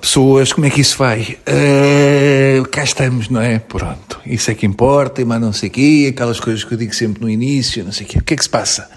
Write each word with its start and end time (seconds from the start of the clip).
pessoas, 0.00 0.52
como 0.52 0.66
é 0.66 0.70
que 0.70 0.80
isso 0.80 0.98
vai? 0.98 1.38
Uh, 1.46 2.66
cá 2.68 2.82
estamos, 2.82 3.28
não 3.28 3.40
é? 3.40 3.58
Pronto, 3.60 4.20
isso 4.26 4.50
é 4.50 4.54
que 4.54 4.66
importa, 4.66 5.24
mas 5.24 5.40
não 5.40 5.52
sei 5.52 5.68
o 5.68 5.72
quê, 5.72 6.08
aquelas 6.10 6.40
coisas 6.40 6.64
que 6.64 6.74
eu 6.74 6.78
digo 6.78 6.94
sempre 6.94 7.22
no 7.22 7.30
início, 7.30 7.84
não 7.84 7.92
sei 7.92 8.04
o 8.04 8.08
quê. 8.08 8.18
O 8.18 8.22
que 8.24 8.34
é 8.34 8.36
que 8.36 8.42
se 8.42 8.50
passa? 8.50 8.90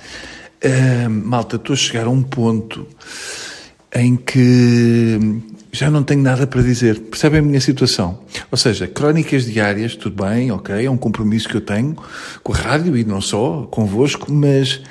Uh, 0.63 1.09
malta, 1.09 1.57
estou 1.57 1.73
a 1.73 1.77
chegar 1.77 2.05
a 2.07 2.09
um 2.09 2.23
ponto 2.23 2.87
em 3.93 4.15
que 4.15 5.19
já 5.71 5.91
não 5.91 6.01
tenho 6.01 6.21
nada 6.21 6.47
para 6.47 6.61
dizer. 6.63 6.99
Percebem 6.99 7.39
a 7.39 7.43
minha 7.43 7.61
situação? 7.61 8.19
Ou 8.49 8.57
seja, 8.57 8.87
crónicas 8.87 9.45
diárias, 9.45 9.95
tudo 9.95 10.23
bem, 10.23 10.51
ok, 10.51 10.85
é 10.85 10.89
um 10.89 10.97
compromisso 10.97 11.47
que 11.47 11.55
eu 11.55 11.61
tenho 11.61 11.95
com 12.41 12.53
a 12.53 12.57
rádio 12.57 12.97
e 12.97 13.03
não 13.03 13.21
só, 13.21 13.67
convosco, 13.69 14.31
mas, 14.31 14.81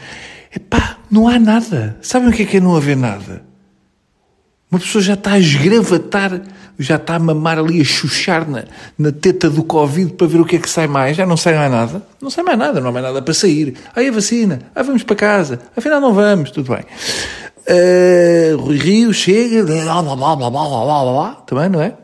epá, 0.54 0.98
não 1.10 1.26
há 1.26 1.38
nada. 1.38 1.98
Sabem 2.00 2.28
o 2.28 2.32
que 2.32 2.44
é 2.44 2.46
que 2.46 2.56
é 2.58 2.60
não 2.60 2.76
haver 2.76 2.96
nada? 2.96 3.49
Uma 4.70 4.78
pessoa 4.78 5.02
já 5.02 5.14
está 5.14 5.32
a 5.32 5.38
esgravatar, 5.38 6.40
já 6.78 6.94
está 6.94 7.16
a 7.16 7.18
mamar 7.18 7.58
ali, 7.58 7.80
a 7.80 7.84
chuchar 7.84 8.48
na, 8.48 8.64
na 8.96 9.10
teta 9.10 9.50
do 9.50 9.64
Covid 9.64 10.12
para 10.12 10.28
ver 10.28 10.40
o 10.40 10.44
que 10.44 10.56
é 10.56 10.58
que 10.60 10.70
sai 10.70 10.86
mais. 10.86 11.16
Já 11.16 11.26
não 11.26 11.36
sai 11.36 11.56
mais 11.56 11.72
nada. 11.72 12.02
Não 12.22 12.30
sai 12.30 12.44
mais 12.44 12.58
nada, 12.58 12.80
não 12.80 12.90
há 12.90 12.92
mais 12.92 13.04
nada 13.04 13.20
para 13.20 13.34
sair. 13.34 13.74
Aí 13.96 14.08
a 14.08 14.12
vacina, 14.12 14.60
aí 14.74 14.84
vamos 14.84 15.02
para 15.02 15.16
casa. 15.16 15.58
Afinal 15.76 16.00
não 16.00 16.14
vamos, 16.14 16.52
tudo 16.52 16.72
bem. 16.72 16.84
Uh, 17.68 18.56
Rui 18.58 18.78
Rio 18.78 19.12
chega, 19.12 19.64
blá 19.64 20.02
blá 20.02 20.16
blá 20.16 20.36
blá 20.36 20.50
blá 20.50 20.68
blá 20.68 21.04
blá, 21.04 21.30
também, 21.46 21.68
não 21.68 21.82
é? 21.82 21.94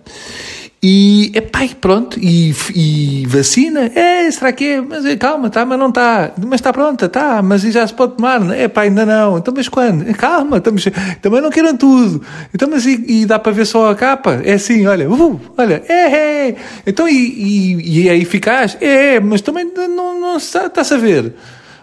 E, 0.83 1.33
epá, 1.35 1.67
pronto, 1.81 2.21
e, 2.21 2.55
e 2.75 3.27
vacina, 3.27 3.91
é, 3.95 4.31
será 4.31 4.53
que 4.53 4.65
é? 4.65 4.81
Mas 4.81 5.07
é, 5.07 5.17
calma, 5.17 5.49
tá, 5.49 5.65
mas 5.65 5.79
não 5.79 5.89
está, 5.89 6.33
mas 6.37 6.61
está 6.61 6.71
pronta, 6.71 7.09
tá, 7.09 7.41
mas 7.43 7.63
já 7.63 7.87
se 7.87 7.95
pode 7.95 8.17
tomar, 8.17 8.43
é 8.55 8.65
epá, 8.65 8.83
ainda 8.83 9.07
não, 9.07 9.39
então 9.39 9.55
mas 9.57 9.69
quando? 9.71 10.05
Calma, 10.15 10.59
estamos, 10.59 10.87
também 11.23 11.41
não 11.41 11.49
queiram 11.51 11.75
tudo, 11.75 12.23
então 12.55 12.69
mas 12.71 12.85
e, 12.85 13.03
e, 13.09 13.27
dá 13.27 13.39
para 13.39 13.53
ver 13.53 13.65
só 13.65 13.91
a 13.91 13.95
capa? 13.95 14.43
É 14.45 14.53
assim, 14.53 14.87
olha, 14.87 15.11
uh, 15.11 15.41
olha, 15.57 15.83
é, 15.89 16.49
é, 16.49 16.57
então 16.87 17.09
e, 17.09 17.15
e, 17.15 18.03
e 18.03 18.09
é 18.11 18.17
eficaz? 18.17 18.77
É, 18.79 19.19
mas 19.19 19.41
também 19.41 19.65
não, 19.75 20.21
não 20.21 20.37
está-se 20.37 20.93
a 20.93 20.99
ver, 20.99 21.33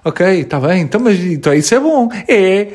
ok, 0.06 0.42
está 0.42 0.60
bem, 0.60 0.84
então 0.84 1.02
mas 1.02 1.20
então, 1.20 1.52
isso 1.52 1.74
é 1.74 1.80
bom, 1.80 2.10
é, 2.28 2.68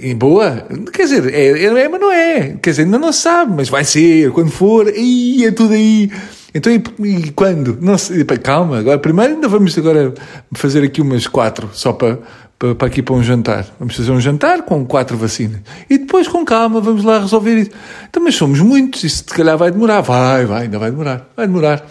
em 0.00 0.16
boa, 0.16 0.66
quer 0.92 1.02
dizer, 1.02 1.32
é, 1.32 1.50
é, 1.50 1.64
é, 1.64 1.88
mas 1.88 2.00
não 2.00 2.10
é, 2.10 2.56
quer 2.62 2.70
dizer, 2.70 2.82
ainda 2.84 2.98
não 2.98 3.12
sabe, 3.12 3.52
mas 3.54 3.68
vai 3.68 3.84
ser, 3.84 4.30
quando 4.32 4.50
for, 4.50 4.90
e 4.94 5.44
é 5.44 5.50
tudo 5.50 5.74
aí. 5.74 6.10
Então, 6.54 6.72
e, 6.72 6.82
e 7.04 7.30
quando? 7.32 7.76
Não 7.80 7.98
sei, 7.98 8.24
calma, 8.24 8.78
agora, 8.78 8.98
primeiro 8.98 9.34
ainda 9.34 9.48
vamos 9.48 9.76
agora 9.76 10.14
fazer 10.54 10.82
aqui 10.82 11.02
umas 11.02 11.26
quatro, 11.26 11.68
só 11.74 11.92
para, 11.92 12.18
para, 12.58 12.74
para 12.74 12.86
aqui 12.86 13.02
para 13.02 13.14
um 13.14 13.22
jantar. 13.22 13.66
Vamos 13.78 13.94
fazer 13.94 14.10
um 14.10 14.20
jantar 14.20 14.62
com 14.62 14.84
quatro 14.86 15.16
vacinas. 15.18 15.60
E 15.90 15.98
depois, 15.98 16.26
com 16.26 16.42
calma, 16.44 16.80
vamos 16.80 17.04
lá 17.04 17.18
resolver 17.18 17.56
isso. 17.56 17.70
Então, 18.08 18.22
mas 18.22 18.34
somos 18.34 18.60
muitos, 18.60 19.04
isso 19.04 19.18
se 19.18 19.24
calhar 19.24 19.58
vai 19.58 19.70
demorar. 19.70 20.00
Vai, 20.00 20.46
vai, 20.46 20.62
ainda 20.62 20.78
vai 20.78 20.90
demorar, 20.90 21.28
vai 21.36 21.46
demorar. 21.46 21.86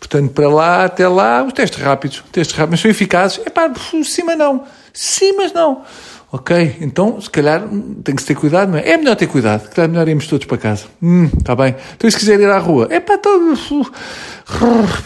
Portanto, 0.00 0.30
para 0.30 0.48
lá, 0.48 0.84
até 0.84 1.06
lá, 1.06 1.44
os 1.44 1.52
testes 1.52 1.82
rápidos, 1.82 2.24
testes 2.32 2.56
rápidos, 2.56 2.70
mas 2.72 2.80
são 2.80 2.90
eficazes. 2.90 3.40
É 3.44 3.50
pá, 3.50 3.70
sim, 4.04 4.22
mas 4.22 4.38
não. 4.38 4.64
Sim, 4.94 5.34
mas 5.36 5.52
não. 5.52 5.82
Ok, 6.36 6.76
então 6.82 7.18
se 7.18 7.30
calhar 7.30 7.66
tem 8.04 8.14
que 8.14 8.20
se 8.20 8.28
ter 8.28 8.34
cuidado, 8.34 8.70
não 8.72 8.78
é? 8.78 8.90
É 8.90 8.98
melhor 8.98 9.16
ter 9.16 9.26
cuidado, 9.26 9.70
que 9.70 9.80
é 9.80 9.88
melhor 9.88 10.06
irmos 10.06 10.26
todos 10.26 10.44
para 10.44 10.58
casa. 10.58 10.84
Hum, 11.02 11.30
está 11.38 11.56
bem. 11.56 11.74
Então 11.96 12.10
se 12.10 12.18
quiser 12.18 12.38
ir 12.38 12.50
à 12.50 12.58
rua, 12.58 12.88
é 12.90 13.00
para 13.00 13.16
todo. 13.16 13.58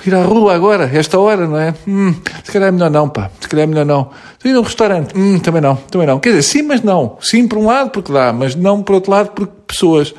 Ir 0.05 0.13
à 0.13 0.25
rua 0.25 0.53
agora, 0.53 0.91
esta 0.93 1.21
hora, 1.21 1.47
não 1.47 1.57
é? 1.57 1.73
Hum, 1.87 2.13
se 2.43 2.51
calhar 2.51 2.71
é 2.71 2.73
melhor 2.73 2.91
não, 2.91 3.09
pá. 3.09 3.31
Se 3.41 3.49
calhar 3.49 3.63
é 3.63 3.67
melhor 3.69 3.87
não. 3.87 4.11
Estou 4.33 4.51
ir 4.51 4.57
a 4.57 4.59
um 4.59 4.65
restaurante. 4.65 5.17
Hum, 5.17 5.39
também 5.39 5.63
não, 5.63 5.77
também 5.77 6.09
não. 6.09 6.19
Quer 6.19 6.31
dizer, 6.31 6.43
sim, 6.43 6.63
mas 6.63 6.83
não. 6.83 7.17
Sim, 7.21 7.47
por 7.47 7.59
um 7.59 7.67
lado, 7.67 7.91
porque 7.91 8.13
dá, 8.13 8.33
mas 8.33 8.57
não 8.57 8.83
por 8.83 8.97
outro 8.97 9.13
lado, 9.13 9.31
porque 9.31 9.53
pessoas. 9.69 10.13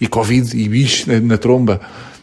E 0.00 0.06
Covid 0.06 0.58
e 0.58 0.66
bicho 0.66 1.12
na, 1.12 1.20
na 1.20 1.36
tromba. 1.36 1.78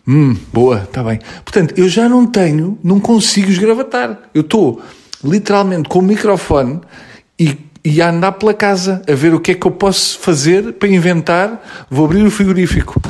Hum, 0.07 0.35
boa, 0.51 0.79
está 0.79 1.03
bem. 1.03 1.19
Portanto, 1.45 1.75
eu 1.77 1.87
já 1.87 2.09
não 2.09 2.25
tenho, 2.25 2.79
não 2.83 2.99
consigo 2.99 3.51
esgravatar. 3.51 4.17
Eu 4.33 4.41
estou 4.41 4.81
literalmente 5.23 5.87
com 5.87 5.99
o 5.99 6.01
microfone 6.01 6.81
e 7.39 7.69
e 7.83 8.01
a 8.01 8.09
andar 8.09 8.33
pela 8.33 8.53
casa 8.53 9.01
a 9.09 9.13
ver 9.13 9.33
o 9.33 9.39
que 9.39 9.51
é 9.51 9.55
que 9.55 9.65
eu 9.65 9.71
posso 9.71 10.19
fazer 10.19 10.73
para 10.73 10.89
inventar. 10.89 11.61
Vou 11.89 12.05
abrir 12.05 12.23
o 12.23 12.31
frigorífico. 12.31 13.01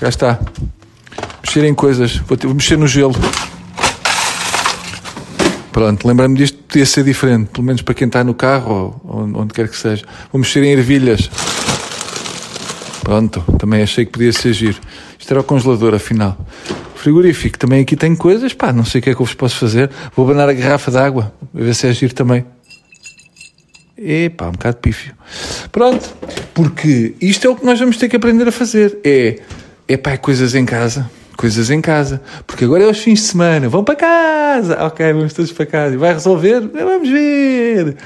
Já 0.00 0.08
está. 0.08 0.40
Mexer 1.44 1.64
em 1.64 1.74
coisas. 1.74 2.16
Vou, 2.16 2.36
ter, 2.36 2.46
vou 2.46 2.54
mexer 2.54 2.76
no 2.76 2.86
gelo. 2.86 3.14
Pronto, 5.72 6.08
lembrando-me 6.08 6.38
disto 6.38 6.58
podia 6.58 6.84
ser 6.84 7.04
diferente, 7.04 7.50
pelo 7.50 7.64
menos 7.64 7.82
para 7.82 7.94
quem 7.94 8.08
está 8.08 8.24
no 8.24 8.34
carro 8.34 9.00
ou 9.04 9.20
onde 9.40 9.54
quer 9.54 9.68
que 9.68 9.76
seja. 9.76 10.04
Vou 10.32 10.40
mexer 10.40 10.62
em 10.64 10.72
ervilhas. 10.72 11.30
Pronto, 13.02 13.44
também 13.58 13.82
achei 13.82 14.04
que 14.04 14.12
podia 14.12 14.32
ser 14.32 14.52
giro. 14.52 14.78
Isto 15.18 15.30
era 15.30 15.40
o 15.40 15.44
congelador, 15.44 15.94
afinal. 15.94 16.36
Frigorífico, 16.96 17.56
também 17.56 17.82
aqui 17.82 17.96
tem 17.96 18.16
coisas, 18.16 18.52
pá, 18.52 18.72
não 18.72 18.84
sei 18.84 18.98
o 18.98 19.02
que 19.04 19.10
é 19.10 19.14
que 19.14 19.22
eu 19.22 19.24
vos 19.24 19.34
posso 19.34 19.56
fazer. 19.56 19.88
Vou 20.16 20.26
abanar 20.26 20.48
a 20.48 20.52
garrafa 20.52 20.90
de 20.90 20.98
água, 20.98 21.32
a 21.54 21.58
ver 21.58 21.74
se 21.74 21.86
é 21.86 21.92
giro 21.92 22.12
também. 22.12 22.44
Epá, 23.98 24.48
um 24.48 24.52
bocado 24.52 24.76
pífio. 24.76 25.12
Pronto, 25.72 26.08
porque 26.54 27.14
isto 27.20 27.46
é 27.48 27.50
o 27.50 27.56
que 27.56 27.66
nós 27.66 27.80
vamos 27.80 27.96
ter 27.96 28.08
que 28.08 28.14
aprender 28.14 28.46
a 28.46 28.52
fazer. 28.52 28.98
É, 29.04 29.40
epá, 29.88 30.12
é 30.12 30.16
coisas 30.16 30.54
em 30.54 30.64
casa. 30.64 31.10
Coisas 31.36 31.68
em 31.70 31.80
casa. 31.80 32.22
Porque 32.46 32.64
agora 32.64 32.84
é 32.84 32.86
os 32.86 32.98
fins 32.98 33.20
de 33.20 33.26
semana. 33.26 33.68
Vão 33.68 33.82
para 33.82 33.96
casa. 33.96 34.84
Ok, 34.86 35.12
vamos 35.12 35.32
todos 35.32 35.50
para 35.50 35.66
casa. 35.66 35.98
Vai 35.98 36.12
resolver? 36.12 36.60
Vamos 36.60 37.08
ver. 37.08 37.96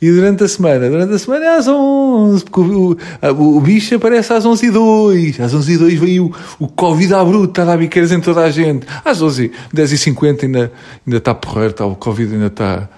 E 0.00 0.12
durante 0.12 0.44
a 0.44 0.48
semana? 0.48 0.88
Durante 0.88 1.14
a 1.14 1.18
semana 1.18 1.44
é 1.44 1.56
às 1.56 1.66
11, 1.66 2.44
porque 2.44 2.60
o, 2.60 2.96
o, 3.36 3.56
o 3.56 3.60
bicho 3.60 3.96
aparece 3.96 4.32
às 4.32 4.46
11 4.46 4.66
e 4.66 4.70
2. 4.70 5.40
Às 5.40 5.54
11 5.54 5.72
e 5.72 5.76
2 5.76 5.94
veio 5.98 6.32
o, 6.60 6.66
o 6.66 6.68
Covid 6.68 7.14
à 7.14 7.24
bruta, 7.24 7.50
está 7.50 7.62
a 7.62 7.64
dar 7.64 7.78
biqueiras 7.78 8.12
em 8.12 8.20
toda 8.20 8.42
a 8.42 8.50
gente. 8.50 8.86
Às 9.04 9.20
11, 9.20 9.50
10 9.72 9.92
e 9.92 9.98
50 9.98 10.46
ainda, 10.46 10.72
ainda 11.04 11.18
está 11.18 11.34
porreiro, 11.34 11.72
está, 11.72 11.84
o 11.84 11.96
Covid 11.96 12.32
ainda 12.32 12.46
está, 12.46 12.88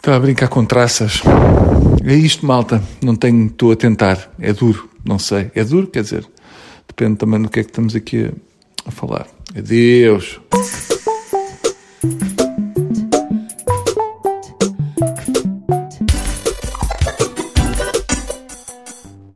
Está 0.00 0.16
a 0.16 0.18
brincar 0.18 0.48
com 0.48 0.64
traças. 0.64 1.20
É 2.02 2.14
isto, 2.14 2.46
malta. 2.46 2.82
Não 3.02 3.14
tenho, 3.14 3.48
estou 3.48 3.70
a 3.70 3.76
tentar. 3.76 4.32
É 4.40 4.50
duro, 4.50 4.88
não 5.04 5.18
sei. 5.18 5.50
É 5.54 5.62
duro, 5.62 5.88
quer 5.88 6.02
dizer, 6.02 6.26
depende 6.88 7.18
também 7.18 7.42
do 7.42 7.50
que 7.50 7.60
é 7.60 7.62
que 7.62 7.68
estamos 7.68 7.94
aqui 7.94 8.24
a, 8.24 8.88
a 8.88 8.90
falar. 8.90 9.26
Adeus. 9.54 10.40